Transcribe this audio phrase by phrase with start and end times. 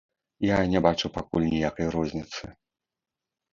[0.45, 2.53] Я не бачу, пакуль ніякай розніцы!